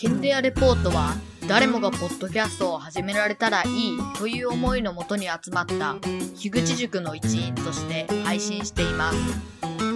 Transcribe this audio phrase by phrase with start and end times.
[0.00, 1.16] ケンデアレポートは
[1.48, 5.96] 誰もがポッドキャストを始められたらいいという思いのもとに集まった
[6.36, 9.87] 樋口塾の一員として配信しています。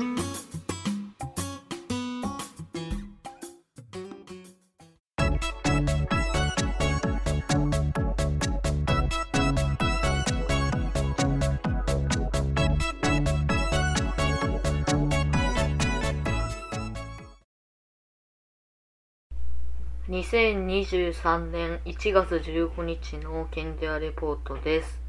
[20.12, 25.00] 2023年1月15日の Kendea Report です。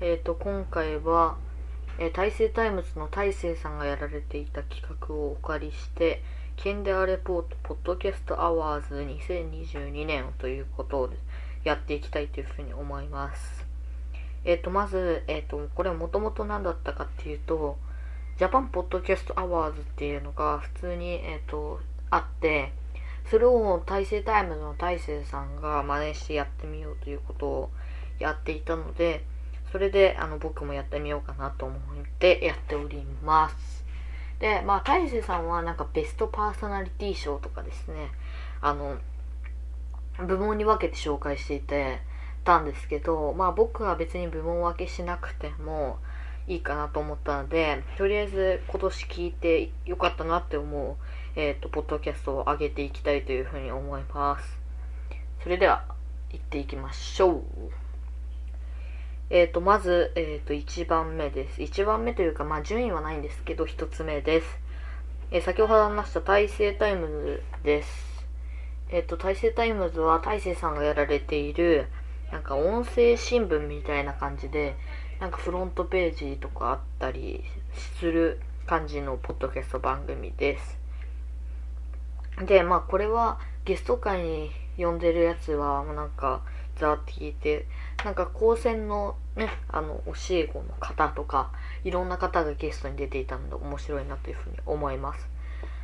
[0.00, 1.36] えっ、と、今回は、
[1.98, 6.22] えー大成タイムズの大成さんがやられていた企画をお借りして、
[6.56, 11.10] Kendea Report Podcast Awards 2022年ということを
[11.62, 13.66] やっていきたいというふうに思います。
[14.46, 17.76] えっ、と、まず、えっ、と、これはもともと何だったかっていうと、
[18.38, 21.78] Japan Podcast Awards っていうのが普通に、えっ、と、
[22.08, 22.72] あって、
[23.28, 27.70] それを大成タイムの大成さんが真似してやってみようということを
[28.18, 29.24] やっていたので、
[29.72, 31.78] それであの僕もやってみようかなと思っ
[32.18, 33.84] てやっております。
[34.40, 38.10] で、まあ大成さんはなんかベストパーソナリティ賞とかですね、
[38.60, 38.96] あの、
[40.26, 42.00] 部門に分けて紹介していて
[42.44, 45.98] たんですけど、まあ僕は別に部門分けしなくても
[46.48, 50.96] いいかなと思ったので、とりあえず今年聞いてよかったなって思う
[51.36, 54.58] えっ、と、ポッドキャストを上げていきたいというふうに思います。
[55.42, 55.84] それでは、
[56.30, 57.42] 行っていきましょう。
[59.30, 61.60] えっ、と、まず、えっ、と、1番目です。
[61.60, 64.58] 1番目というか、まあ、順位はないんですけど、1つ目です。
[65.30, 68.26] えー先ほど話した大成タイムズです。
[68.88, 71.86] えっ、と、大成タイムズは大成さんがやられている、
[72.32, 74.74] なんか音声新聞みたいな感じで、
[75.20, 77.44] なんかフロントページとかあったり
[78.00, 80.79] する感じのポッドキャスト番組です。
[82.46, 86.42] で、まあこれはゲスト会に呼んでるやつは、もうなんか
[86.76, 87.66] ざーって聞いて、
[88.04, 91.52] なんか高専のね、あの、教え子の方とか、
[91.84, 95.28] いろんな方がゲストに出ていたので面白いなというふうに思います。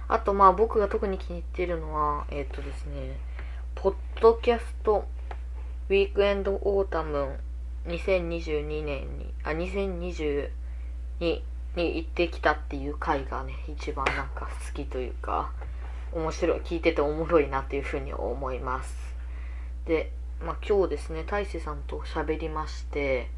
[0.09, 3.19] あとまあ僕が特に気に入っているのは、えっ、とですね、
[3.75, 5.07] ポッドキャスト
[5.89, 7.39] ウィークエンドオータム
[7.87, 10.51] 2022年に、あ、2020
[11.21, 11.45] に、
[11.77, 15.53] に行ってきたっていう回がね、一番なんか好きというか、
[16.13, 18.95] 面白い、聞いてておもろいなっていうふうに思います。
[19.87, 23.29] で、まあ今日ですね、大勢さんと喋りまして、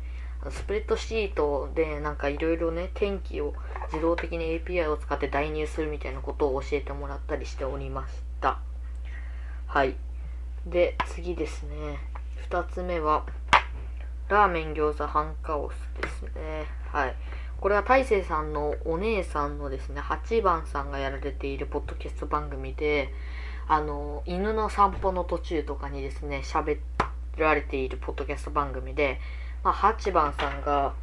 [0.51, 3.55] スプレッドシートでなんかいろいろね、天気を
[3.87, 8.61] 自動的に API を使って代入するみたいなことを教えてもらったりしておりました。
[9.67, 9.97] はい。
[10.67, 11.99] で、次ですね。
[12.37, 13.27] 二つ目は、
[14.29, 16.67] ラーメン餃子ハンカオスですね。
[16.93, 17.15] はい。
[17.60, 23.12] これは大勢さんのお姉さんのですね、8番さんがやられているポッドキャスト番組で、
[23.66, 26.78] あの、犬の散歩の途中とかにですね、喋
[27.36, 29.19] られているポッドキャスト番組で、
[29.64, 30.94] まあ、8番さんが、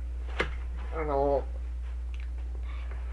[0.96, 1.44] あの、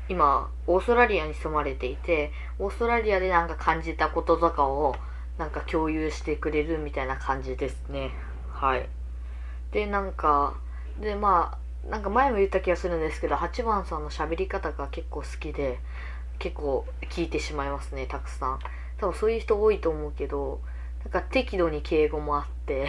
[0.08, 2.30] 今、オーストラリアに住まれていて、
[2.60, 4.94] オーストラリアでなんか感じたこととかを、
[5.36, 8.12] なんか共有してくれるみたいな感じですね。
[8.52, 8.88] はい。
[9.72, 10.54] で、なんか、
[11.00, 15.80] で、まあ、なんか前も言った気がするんですけど、8番さんの喋り方が結構好きで、
[16.38, 18.58] 結構聞いてしまいますね、たくさん。
[18.98, 20.60] 多分そういう人多いと思うけど、
[21.04, 22.88] なんか適度に敬語もあって、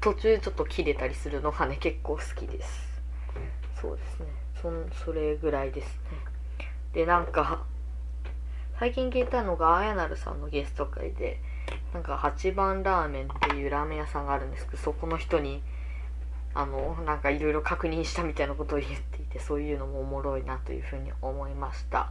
[0.00, 2.86] 途中ちょっと切れたりするのがね、結構好きです。
[3.80, 4.26] そうですね。
[4.62, 6.18] そ、それぐらいですね。
[6.92, 7.64] で、なんか、
[8.78, 11.40] 最近聞いたのが、あやなるさんのゲスト会で、
[11.92, 15.62] なんか8番ラーメンっていうラーメン屋さんがあるんですけど、そこの人に、
[16.56, 22.10] あの、なんかいろいろ確認したみたいなことを言っていて、そういうのもおもろいなというふうに思いました。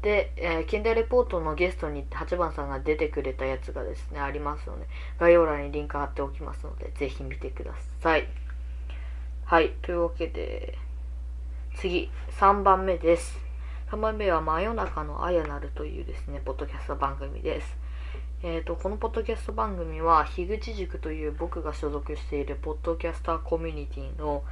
[0.00, 4.86] で、えー、ケンダレポートのゲストに8番さんが出てくれたやつがですね、ありますので、
[5.18, 8.28] 概要欄にリンク貼っておきますので、ぜひ見てください。
[9.44, 10.78] はい、というわけで、
[11.74, 13.36] 次、3番目です。
[13.90, 17.79] 3番目は、真夜中のあやなるというですね、ポッドキャスト番組です。
[18.42, 24.42] えっ、と、このポッドキャスト番組は、樋口塾という僕が所属しているポッドキャスターコミュニティの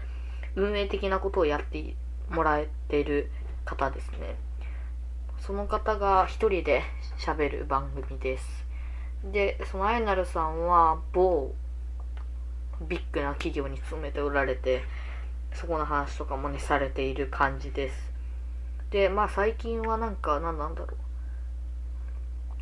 [0.56, 1.94] 運営的なことをやって
[2.28, 3.30] もらえている
[3.64, 4.36] 方ですね。
[5.40, 6.82] その方が一人で
[7.16, 8.66] 喋る番組です。
[9.24, 11.54] で、そのあやなるさんは某
[12.82, 14.82] ビッグな企業に勤めておられて、
[15.54, 18.12] そこの話とかもね、されている感じです。
[18.90, 21.07] で、まあ最近はなんか、なんなんだろう。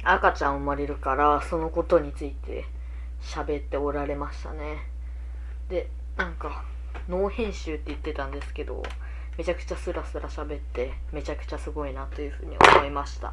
[0.03, 2.65] 赤ちゃん生まれるから、そのことについて
[3.21, 4.79] 喋っておられましたね。
[5.69, 6.65] で、なんか、
[7.09, 8.83] ノー編集って言ってたんですけど、
[9.37, 13.33] めちゃくちゃスラスラ喋って、めちゃくちゃすごいなというふうに思いました。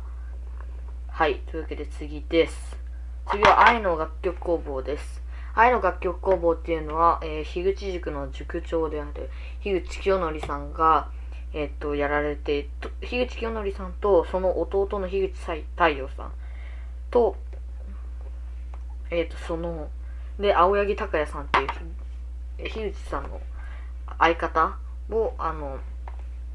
[1.08, 2.78] はい、というわけで次です。
[3.32, 5.24] 次は愛の楽曲工房です。
[5.56, 9.30] 愛の楽曲工房っていうのは、えー、樋口塾の塾長である
[9.62, 11.10] 樋口清則さんが、
[11.54, 12.68] え、っと、やられて、
[13.02, 16.32] 樋口清則さんと、その弟の樋口太陽さん
[17.14, 17.36] と、
[19.12, 19.88] えー、と、その、
[20.40, 23.40] で、青柳高也さんっていう、樋口さんの
[24.18, 24.80] 相方
[25.12, 25.78] を、あの、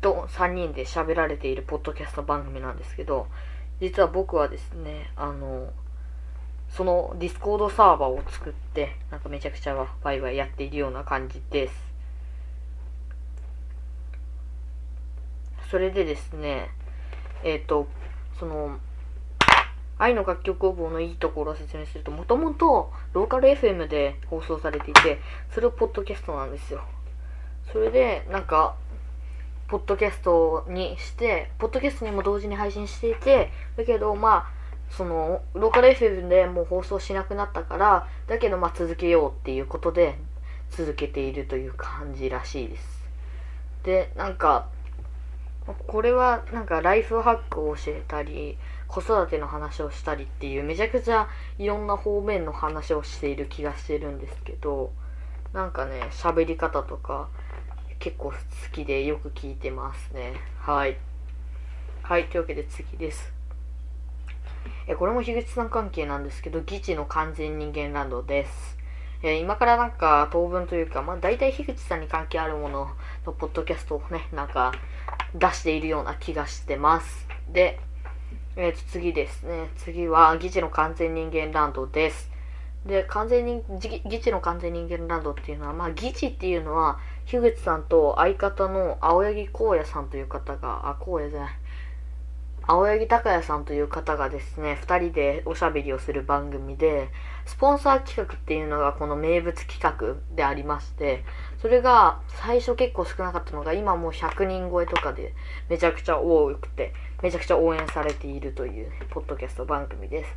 [0.01, 3.29] と3人で喋られているポッドキャスト番組なんですけど、
[3.81, 5.73] 実は僕はですね、あの、
[6.71, 11.75] その Discord サーバーを作って、なんかめちゃくちゃワイワイやっているような感じです。
[15.71, 16.71] それでですね、
[17.45, 17.87] えっ、ー、と、
[18.41, 18.81] その、
[19.99, 25.19] 愛の楽曲工房のいいところを説明すると、もともとローカル FM で放送されていて、
[25.53, 26.83] それをポッドキャストなんですよ。
[27.73, 28.77] それで、なんか、
[29.67, 34.59] ポッドキャストにして、ポッドキャストにも同時に配信していて、だけど、まあ、
[34.91, 40.17] その、ローカル FM でもう放送しなくなったから、だけどまあ続けようっていうことで、
[40.71, 42.99] 続けているという感じらしいです。
[43.85, 44.69] で、なんか、
[45.75, 48.57] これはなんかライフハックを教えたり、
[48.87, 51.29] 子育ての話をしたりっていうめちゃくちゃ
[51.59, 54.93] いろんな方面の話をしている気がしてるんですけど、
[55.53, 57.29] なんかね、喋り方とか
[57.99, 58.37] 結構好
[58.73, 60.35] きでよく聞いてますね。
[60.59, 60.97] はい。
[62.03, 63.33] はい、というわけで次です。
[64.87, 68.79] えこれも樋口さん関係なんですけど、議事の完全人間ランドです。
[69.23, 72.89] え今からなんか当分というか、まあ大体樋口さんに関係あるもの
[73.27, 74.73] のポッドキャストをね、なんか
[75.35, 77.27] 出しているような気がしてます。
[77.51, 77.81] で、
[78.57, 79.69] えー、と次ですね。
[79.77, 82.31] 次は議事の完全人間ランドです。
[82.87, 83.63] で、完全に、
[84.07, 91.51] 議事の完全人間ランドっていうのは、まあ議事っていうのは、樋口さんと相方の青柳光也さんという方が、あ、光也じゃない。
[92.71, 97.09] 青柳高也さんという方がですね、二人でおしゃべりをする番組で、
[97.47, 101.25] スポンサー企画っていうのがこの名物企画でありまして、
[101.61, 105.35] それが最初結構少なかったのが今もう100人超えとかで
[105.69, 110.31] めちゃくちゃ多くて、めちゃくちゃ応援されているというポッドキャスト番組です。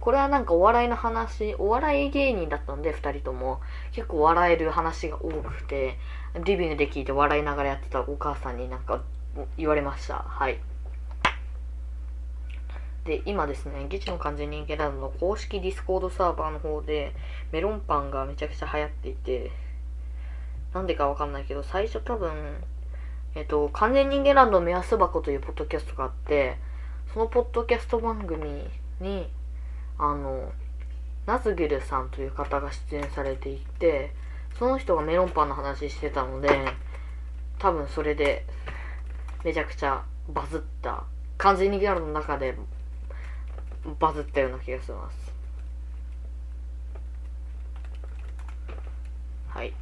[0.00, 3.60] これはなんかお笑いの話、お笑い芸人だったんで二人とも
[3.92, 5.98] 結構笑える話が多くて、
[6.44, 9.02] リビングで聞いて笑いながらやってたお母さんになんか
[9.56, 10.24] 言われました。
[10.28, 10.58] はい。
[13.06, 17.14] で、今ですね、議事の完全人間ランドの公式 Discord サーバーの方で、
[17.52, 19.52] メロンパンがめちゃくちゃ流行っていて、
[20.76, 22.30] なんでかわかんないけど、最初多分、
[23.34, 26.58] えっと、完全人間ランド目安箱というポッドキャストがあって、
[27.14, 28.68] そのポッドキャスト番組
[29.00, 29.32] に、
[29.96, 30.52] あの、
[31.24, 34.12] ナズゲルさんという方が出演されていて、
[34.58, 36.50] その人がメロンパンの話してたので、
[37.58, 38.44] 多分それで、
[39.44, 41.04] めちゃくちゃバズった、
[41.38, 42.54] 完全人間ランドの中で
[43.98, 45.32] バズったような気がします。
[49.48, 49.72] はい。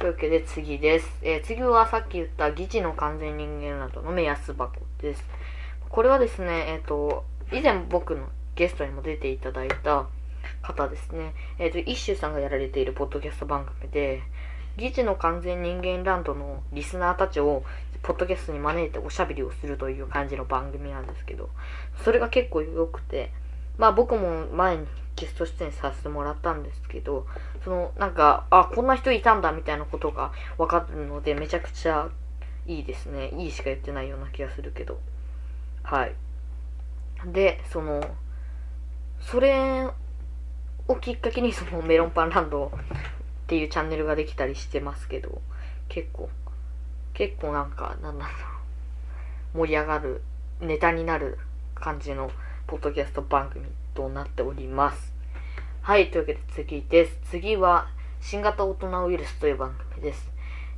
[0.00, 1.10] というわけで次です。
[1.20, 5.22] えー、次はさっき言った議事の完全人間ランドの目安箱です。
[5.90, 10.06] これはですね、えっ、ー、と、以前僕のゲストにも出ていただいた
[10.62, 11.34] 方ですね。
[11.58, 14.22] えっ、ー、と、イッシュさんがやられているポッドキャスト番組で、
[14.78, 17.62] 議事の完全人間ランドのリスナーたちを
[18.02, 21.50] ポッドキャストに招いておしゃべりをするという感じの番組なんですけど、
[22.02, 23.32] それが結構良くて、
[23.80, 24.86] まあ僕も前に
[25.16, 27.26] ゲスト出演させてもらったんですけど、
[27.64, 32.10] そのなんか、あ、こんな人いたんだみたいなことが分かるので、めちゃくちゃ
[32.66, 33.30] いいですね。
[33.38, 35.00] いいしか言ってないような気がするけど。
[35.82, 36.14] はい。
[37.24, 38.02] で、その、
[39.18, 39.88] それ
[40.86, 42.70] をきっかけにそのメロンパンランドっ
[43.46, 45.40] ていうチャンネルができたりしてますけど、
[45.88, 46.28] 結構、
[47.14, 48.30] 結構なんか、なんだろ
[49.54, 50.20] う、盛り上がる、
[50.60, 51.38] ネタになる
[51.74, 52.30] 感じの
[52.70, 55.12] ポッドキャスト番組となっております。
[55.82, 57.18] はい、というわけで次です。
[57.28, 57.88] 次は、
[58.20, 60.30] 新型大人ウイルスという番組です。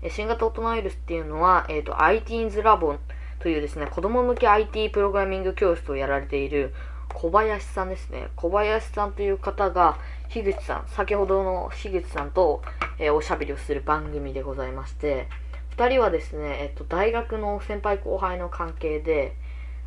[0.09, 2.97] 新型大人ウイルスっていうのは、えっ、ー、と、IT's ラボ
[3.41, 6.73] というですね、子供向け IT プログラミング教室をやられている
[7.13, 8.29] 小林さんですね。
[8.37, 9.99] 小林さんという方が、
[10.31, 12.63] 樋口さん、先ほどの樋口さんと、
[12.99, 15.29] えー、おしゃべりをする番組でございまして、
[15.69, 19.37] 二人はですね、えっ、と、大学の先輩後輩の関係で、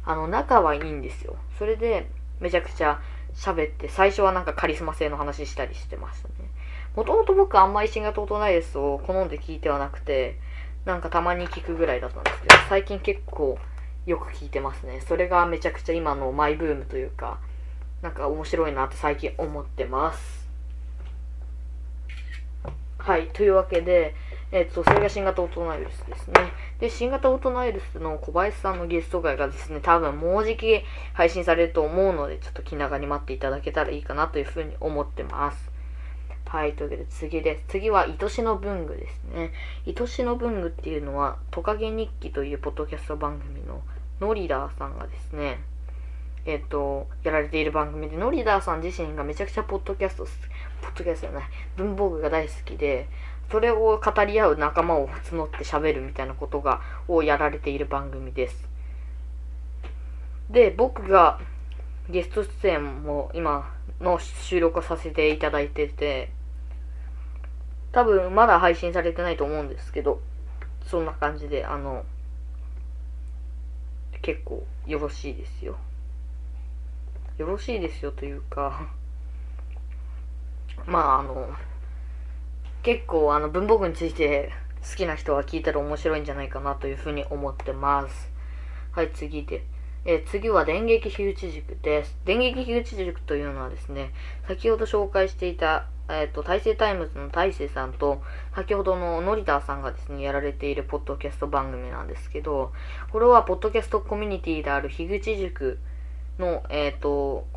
[0.05, 1.35] あの、仲はいいんですよ。
[1.57, 2.07] それで、
[2.39, 3.01] めちゃくちゃ
[3.33, 6.33] 喋って、最初はなんかカリスマ性の話したりしてましたね。
[6.95, 10.39] もともと僕あんまり新型大人エスを好んで聞いてはなくて、
[10.85, 13.57] なんかたまに聞くぐらいだったんですけど、最近結構
[14.05, 15.01] よく聞いてますね。
[15.01, 17.39] それがめちゃくちゃ今のマイブームというか、
[18.01, 20.47] なんか面白いなって最近思ってます。
[22.99, 24.15] はい、というわけで、
[24.55, 26.35] えっと、それが新型オートナウイルスですね。
[26.79, 30.81] で、新型オートナウイルスの小林さんのゲスト会がですね、多分もうじき
[31.11, 35.69] 配信されると思うので、ちょっと気長に待っていただけたらいいかなというふうに思ってます。
[36.45, 37.65] はい、というわけで次です。
[37.67, 39.51] 次は、愛しの文具ですね。
[39.85, 43.81] 愛しの文具っていうのは、トカゲ日記というポッドキャスト番組の
[44.21, 45.59] ノリダーさんがですね、
[46.45, 50.23] えっ、と、やられている番組で、ノリダーさん自身がめちゃくちゃポッドキャスト、
[50.81, 51.43] ポッドキャストじゃない、
[51.75, 53.09] 文房具が大好きで、
[53.51, 58.67] それを語り合う仲間を募って喋るみたいなことが、をやられている番組です。
[60.49, 61.39] で、僕が
[62.09, 66.31] ゲスト出演も今の収録をさせていただいてて、
[67.91, 70.21] 多分まだ配信されてないと思うんですけど、
[70.85, 72.03] そんな感じで、あの、
[74.21, 75.77] 結構よろしいですよ。
[77.37, 78.87] よろしいですよというか
[80.87, 81.49] まああの、
[82.85, 84.51] 結構あの文房具について
[84.87, 88.29] 好きな人は聞いたら面白いんじゃないかなというふうに思ってます。
[88.91, 89.63] はい、次で。
[90.05, 92.15] えー、次は電撃火打ち塾です。
[92.25, 94.11] 電撃火打ち塾というのはですね、
[94.47, 98.21] 先ほど紹介していた、えっ、ー、と、大成タイムズの大成さんと、
[98.53, 102.71] 先ほどのノリダーさんがですね、やられているポッドキャスト番組なんですけど、
[103.11, 105.79] これはポッドキャストコミュニティである樋口塾
[106.37, 107.47] の、えっ、ー、と、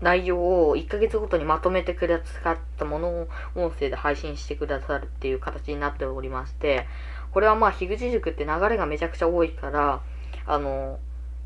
[0.00, 6.86] 内容を1ヶ月ごとにまとめてくださったものを音声で配信してくださるっていう形になっておりまして、
[7.32, 10.02] これはまあ、樋口塾って流れがめちゃくちゃ多いから、
[10.46, 10.98] あの、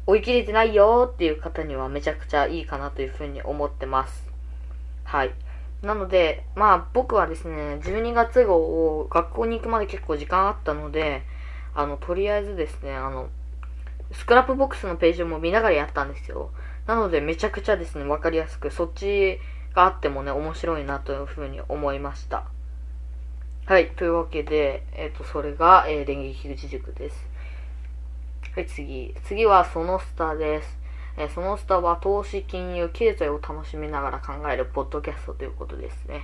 [0.07, 4.27] 追い切れてないよっていう方にはめちゃくちゃいいかなというふうに思ってます。
[5.05, 5.33] はい。
[5.83, 11.23] なので、まあ僕はですね、12月号を学校に行くまで結構時間あったので、
[11.75, 13.29] あの、とりあえずですね、あの、
[14.13, 16.51] Scrapbox のページも見ながらやったんですよ。
[16.87, 19.39] なのでめちゃくちゃですね、わかりやすく、そっち
[19.75, 22.45] があってもね、面白いなというふうに思いました。
[23.67, 27.29] はい、というわけで、えっ、ー、と、それが、えー、電撃口塾です。
[28.57, 29.15] はい、次。
[29.25, 30.79] 次はそのスターです。
[31.17, 36.23] えー、そのスターは投資、金融、経済を楽しみながら考えるポッドキャストということですね。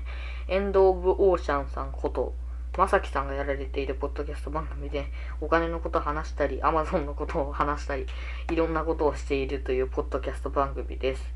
[0.48, 2.34] End of Ocean さんこと、
[2.76, 5.06] まさきさんがやられているポッドキャスト番組で、
[5.40, 8.06] お金のことを話したり、アマゾンのことを話したり、
[8.50, 11.34] いろんなことをしているというポッドキャスト番組です。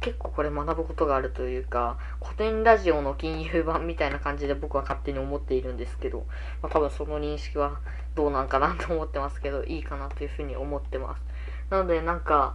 [0.00, 6.24] 結構これ学ぶことがあるというか、古典ラジオの金融版みたいな感じで僕は勝手に思っているんですけど、
[6.62, 7.80] まあ、多分その認識は
[8.14, 11.22] どうなんかなと思ってますけど、いいかなというふうに思ってます。
[11.70, 12.54] なのでなんか、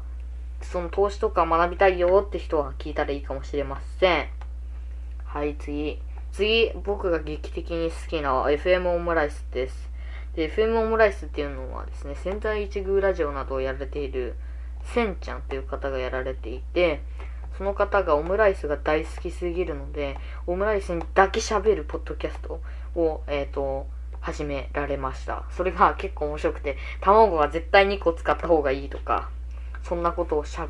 [0.62, 4.28] その投資とか学びたいよって人は聞いたらいいかもしれません。
[5.26, 6.02] はい、次。
[6.34, 9.92] 次、僕が劇的に好きな FM オムライスです。
[10.36, 14.34] で、FM オムライスっていうのはですね、仙台一宮ラジオなどをやられている、
[14.84, 17.04] せんちゃんという方がやられていて、
[17.56, 22.60] その方がオムライスが大好きすぎるので、オムライスにだけ喋るポッドキャスト
[22.96, 23.86] を、えっ、ー、と、
[24.20, 25.44] 始められました。
[25.52, 29.30] それが結構面白くて、卵が絶対2個使った方がいいとか、
[29.84, 30.68] そんなことをしゃ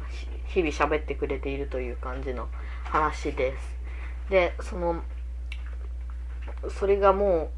[0.48, 2.50] 日々喋ってくれているという感じの
[2.84, 4.30] 話です。
[4.30, 5.02] で、その
[6.70, 7.52] それがも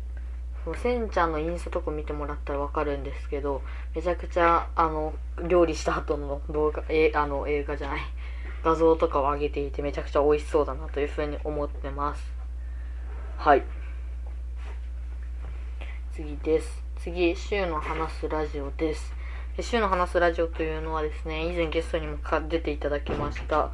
[0.68, 3.62] う、せんちゃんのインスタとか見てもらったらわかるんですけど、
[3.94, 5.14] めちゃくちゃ、あの、
[5.48, 8.02] 料理した後の動画、え、あの、映画じゃない、
[8.64, 12.34] 画像とかを上げていてめちゃくちゃ美味しそうだなというふうに思ってます。
[13.38, 13.64] はい。
[16.14, 16.84] 次です。
[16.98, 19.14] 次、週の話すラジオです。
[19.60, 22.18] 週の話すラジオというのはですね、以前ゲストにも
[22.50, 23.72] 出ていただきました、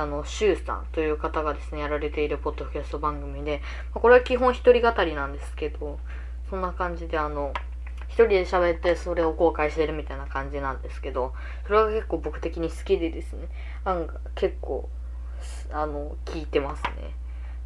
[0.00, 3.62] あの、シュウさんという方がですね、やられているポッドキャスト番組で
[3.94, 5.98] ま、これは基本一人語りなんですけど、
[6.50, 7.52] そんな感じであの、
[8.08, 11.34] 一人で喋ってそれを公開してるみたいな感じなんですけど、
[11.66, 13.48] それが結構僕的に好きでですね、
[13.84, 14.88] 案が結構、
[15.72, 17.14] あの、聞いてますね。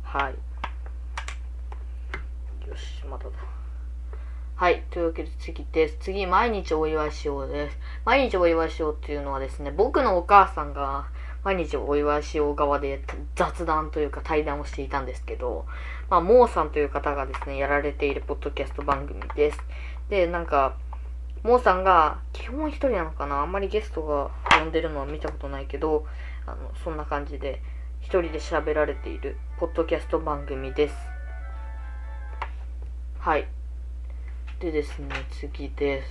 [0.03, 0.35] はい。
[2.69, 3.31] よし、まただ。
[4.57, 4.83] はい。
[4.91, 5.99] というわけで次です。
[6.01, 7.79] 次、毎日お祝いしようです。
[8.05, 11.07] 毎日お祝いしようっていうのはですね、僕のお母さんが、
[11.45, 13.02] 毎日お祝いしよう側で
[13.35, 15.66] 雑談というか対談をしていたんですけど、
[16.11, 19.59] まあ、モーさんという方がですね、やられているポッドキャスト番組です。
[20.11, 20.75] で、なんか、
[21.42, 23.42] モーさんが、基本一人なのかな？
[23.42, 26.07] あんまりゲストが呼んでるのは見たことないけど、
[26.47, 27.62] あの、そんな感じで、
[28.00, 30.95] 一人で喋られている、ポッドキャスト番組です。
[33.21, 33.47] はい。
[34.59, 36.09] でですね、次です。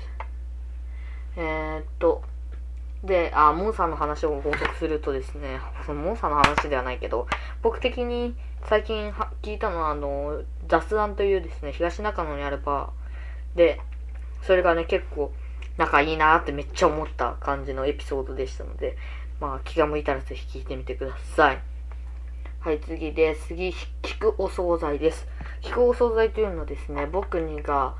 [1.36, 2.24] えー、っと、
[3.04, 7.27] で、あ、モンさんの話を報告するとですね、そのモンさんの話ではないけど、
[7.62, 8.36] 僕的に
[8.66, 9.12] 最近
[9.42, 13.80] 聞いたのは、あの、雑談というですね、東中野にあるバーで、
[14.42, 15.32] それがね、結構
[15.77, 18.98] 仲いいなってめっちゃ思った感じのエピソードでしたので、
[19.39, 21.62] まあ気が向いたらぜひ聞いてみてください。
[22.60, 23.48] はい、次です。
[23.48, 23.70] 次、
[24.01, 25.27] 聞くお惣菜です。
[25.62, 27.96] 気候素材というのはですね、僕にが、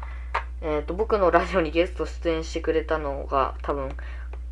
[0.62, 3.96] えっ、と、僕のラジオにゲスト出演してくれたのが多分、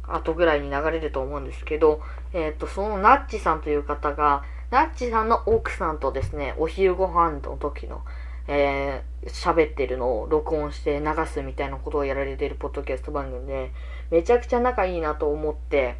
[0.07, 2.01] 後ぐらいに流れると思うんですけど、
[2.33, 8.03] えっ、と、そのナッチさんという方が、ナッチさんの奥さんとですね、お昼ご飯の時の、
[8.47, 13.71] えー、喋ってるのを録音して流すみたいなことをやられてるポッドキャスト番組で、
[14.11, 15.95] めちゃくちゃ仲いいなと思って、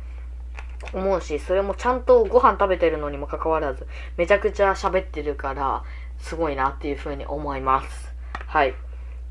[0.94, 5.84] 思うし、それもちゃんとご飯食べてるのにもかかわらず、めちゃくちゃ喋ってるから、
[6.20, 8.14] すごいなっていうふうに思います。
[8.48, 8.74] はい。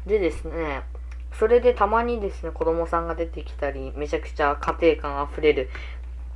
[0.07, 0.83] でですね、
[1.39, 5.69] それでたまにですね、子供さんが出てきたり、めちゃくちゃ家庭感あふれる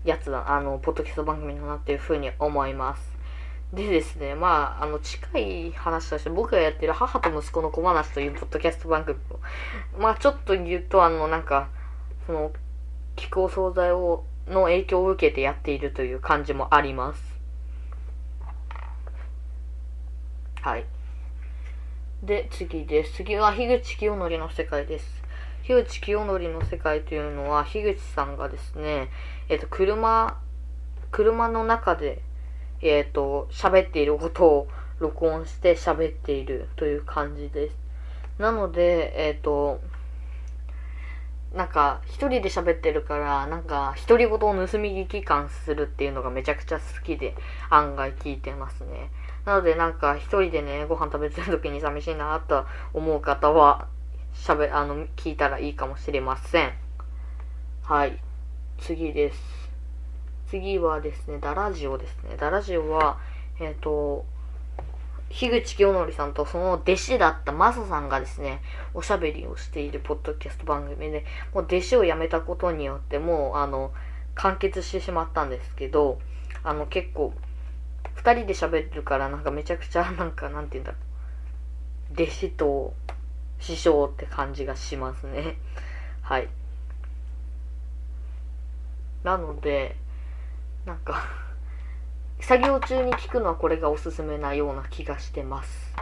[0.05, 3.19] やつだ、あの、ポッドキャスト番組だなっていうふうに思います。
[3.73, 11.69] でですね、まあ、あの、近い話として、僕がやってる母と息子の小話というポッドキャスト番組を、まあ、ちょっと言うと、あの、なんか、
[12.27, 12.51] その、
[13.15, 17.23] 気候惣菜を、の影響を受けてやっているという感じもあります。
[20.63, 20.87] はい。
[22.21, 23.13] で、次です。
[23.13, 25.23] 次は、樋口清則の世界です。
[25.63, 29.09] 樋口清則の世界というのは、樋口さんがですね、
[29.49, 30.37] えっ、と、車、
[31.13, 32.21] 車の中で、
[32.83, 37.77] えっ、と、喋っていることを録音して喋っているという感じです。
[38.41, 39.81] なので、えっ、と、
[41.55, 47.37] なんか、一人で喋ってるから、なんか、独り言を盗み聞き感するっていうのがめちゃくちゃ好きで、
[47.71, 49.13] 案外聞いてますね。
[49.49, 53.89] なので、なんか、一人でね、ご飯食べてる時に寂しいなと思う方は、
[54.35, 56.75] 喋、あの、聞いたらいいかもしれません。
[57.83, 58.19] はい。
[58.77, 59.71] 次です。
[60.51, 62.37] 次はですね、ダラジオですね。
[62.37, 63.19] ダラジオは、
[63.59, 64.27] えっ、ー、と、
[65.31, 68.61] 樋口清則さんとその弟子だったマサさんがですね、
[68.93, 71.25] おしゃべりをしているポッドキャスト番組で、
[71.55, 73.93] もう弟子を辞めたことによって、もう、あの、
[74.35, 76.19] 完結してしまったんですけど、
[76.63, 77.33] あの、結構、
[78.17, 80.99] 2人で喋ってるから、なんかめちゃくちゃ、なんか、なんて言うんだろ
[82.11, 82.23] う。
[82.23, 82.95] 弟子と
[83.61, 85.59] 師匠って感じがしますね。
[86.23, 86.49] はい。
[89.25, 89.97] なので、
[90.87, 91.23] なんか
[92.41, 95.95] 作業中に聞くのはこれがおすすめなような気がしてます。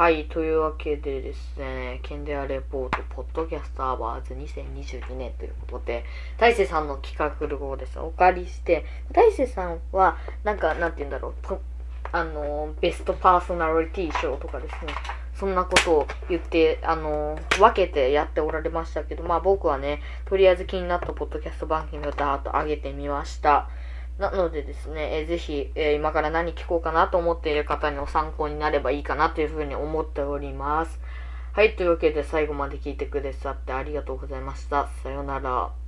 [0.00, 6.06] はい、というわけでですね、ケンデアレポート、ポッドキャストアワーズ2022年ということで、
[6.38, 11.58] 大勢さんの企画をですね、お借りして、大勢さんは、なんか、なんて言うんだろう、
[12.12, 14.94] あの、ベストパーソナリティ賞とかですね、
[15.34, 23.68] そんなことを言って、あの、分けてやっておられましたけど、まあ僕はね、とりあえず気になったポッドキャスト番組をダーッと上げてみました。
[24.20, 31.00] なのでですね、えー、ぜひ、えー、今から何聞こうかなと思っている方の参考になればいいかなというふうに思っております。
[31.54, 34.90] はい、というわけで最後まで聞いてくださってありがとうございました。
[35.02, 35.79] さようなら。